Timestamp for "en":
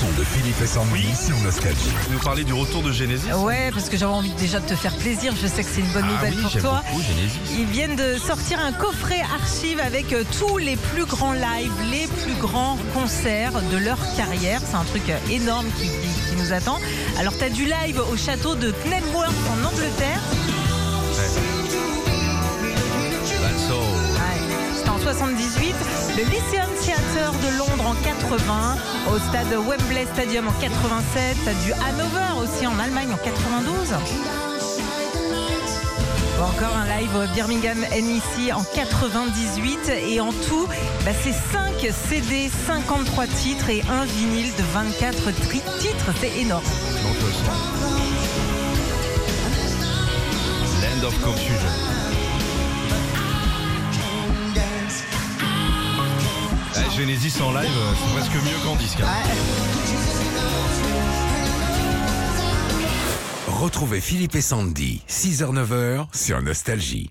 19.50-19.64, 24.90-24.98, 27.90-27.94, 30.48-30.52, 32.66-32.78, 33.12-33.16, 38.54-38.62, 40.20-40.32, 57.42-57.52